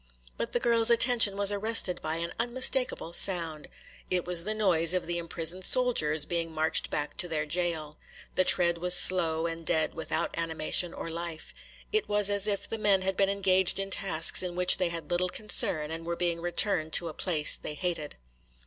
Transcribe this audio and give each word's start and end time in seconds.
But 0.35 0.53
the 0.53 0.59
girl's 0.59 0.89
attention 0.89 1.37
was 1.37 1.51
arrested 1.51 2.01
by 2.01 2.15
an 2.15 2.33
unmistakable 2.39 3.13
sound. 3.13 3.67
It 4.09 4.25
was 4.25 4.45
the 4.45 4.55
noise 4.55 4.95
of 4.95 5.05
the 5.05 5.19
imprisoned 5.19 5.63
soldiers 5.63 6.25
being 6.25 6.51
marched 6.51 6.89
back 6.89 7.17
to 7.17 7.27
their 7.27 7.45
jail. 7.45 7.99
The 8.33 8.43
tread 8.43 8.79
was 8.79 8.95
slow 8.97 9.45
and 9.45 9.63
dead, 9.63 9.93
without 9.93 10.35
animation 10.35 10.91
or 10.91 11.11
life. 11.11 11.53
It 11.91 12.09
was 12.09 12.31
as 12.31 12.47
if 12.47 12.67
the 12.67 12.79
men 12.79 13.03
had 13.03 13.15
been 13.15 13.29
engaged 13.29 13.79
in 13.79 13.91
tasks 13.91 14.41
in 14.41 14.55
which 14.55 14.77
they 14.77 14.89
had 14.89 15.11
little 15.11 15.29
concern 15.29 15.91
and 15.91 16.03
were 16.03 16.15
being 16.15 16.41
returned 16.41 16.93
to 16.93 17.07
a 17.07 17.13
place 17.13 17.55
they 17.55 17.75
hated. 17.75 18.15